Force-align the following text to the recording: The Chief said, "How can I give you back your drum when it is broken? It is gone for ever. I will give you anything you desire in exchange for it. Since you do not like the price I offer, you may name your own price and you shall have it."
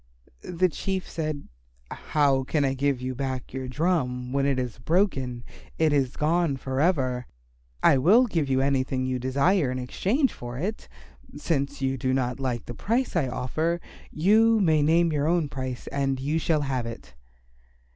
The 0.41 0.67
Chief 0.67 1.07
said, 1.07 1.47
"How 1.91 2.43
can 2.43 2.65
I 2.65 2.73
give 2.73 2.99
you 3.01 3.13
back 3.13 3.53
your 3.53 3.67
drum 3.67 4.33
when 4.33 4.47
it 4.47 4.57
is 4.57 4.79
broken? 4.79 5.43
It 5.77 5.93
is 5.93 6.15
gone 6.17 6.57
for 6.57 6.79
ever. 6.81 7.27
I 7.83 7.99
will 7.99 8.25
give 8.25 8.49
you 8.49 8.61
anything 8.61 9.05
you 9.05 9.19
desire 9.19 9.69
in 9.69 9.77
exchange 9.77 10.33
for 10.33 10.57
it. 10.57 10.87
Since 11.37 11.83
you 11.83 11.97
do 11.99 12.15
not 12.15 12.39
like 12.39 12.65
the 12.65 12.73
price 12.73 13.15
I 13.15 13.27
offer, 13.27 13.79
you 14.09 14.59
may 14.59 14.81
name 14.81 15.13
your 15.13 15.27
own 15.27 15.49
price 15.49 15.85
and 15.89 16.19
you 16.19 16.39
shall 16.39 16.61
have 16.61 16.87
it." 16.87 17.13